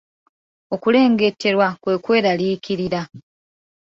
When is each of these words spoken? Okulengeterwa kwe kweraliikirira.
Okulengeterwa 0.75 1.67
kwe 1.81 1.95
kweraliikirira. 2.03 3.01